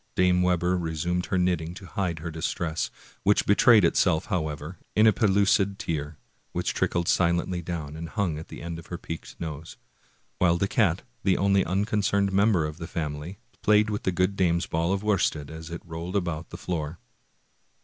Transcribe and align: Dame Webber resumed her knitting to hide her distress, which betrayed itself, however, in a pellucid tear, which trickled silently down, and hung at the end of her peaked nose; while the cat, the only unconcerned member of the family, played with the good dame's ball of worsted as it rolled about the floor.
Dame 0.15 0.41
Webber 0.41 0.79
resumed 0.79 1.27
her 1.27 1.37
knitting 1.37 1.75
to 1.75 1.85
hide 1.85 2.17
her 2.17 2.31
distress, 2.31 2.89
which 3.21 3.45
betrayed 3.45 3.85
itself, 3.85 4.25
however, 4.25 4.79
in 4.95 5.05
a 5.05 5.13
pellucid 5.13 5.77
tear, 5.77 6.17
which 6.53 6.73
trickled 6.73 7.07
silently 7.07 7.61
down, 7.61 7.95
and 7.95 8.09
hung 8.09 8.39
at 8.39 8.47
the 8.47 8.63
end 8.63 8.79
of 8.79 8.87
her 8.87 8.97
peaked 8.97 9.35
nose; 9.39 9.77
while 10.39 10.57
the 10.57 10.67
cat, 10.67 11.03
the 11.23 11.37
only 11.37 11.63
unconcerned 11.63 12.31
member 12.33 12.65
of 12.65 12.77
the 12.79 12.87
family, 12.87 13.37
played 13.61 13.91
with 13.91 14.01
the 14.01 14.11
good 14.11 14.35
dame's 14.35 14.65
ball 14.65 14.91
of 14.91 15.03
worsted 15.03 15.51
as 15.51 15.69
it 15.69 15.85
rolled 15.85 16.15
about 16.15 16.49
the 16.49 16.57
floor. 16.57 16.97